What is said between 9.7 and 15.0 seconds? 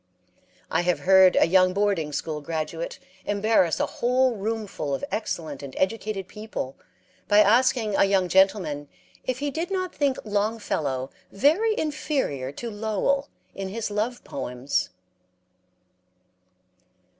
think Longfellow very inferior to Lowell in his love poems.